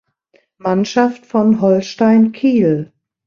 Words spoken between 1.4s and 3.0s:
Holstein Kiel.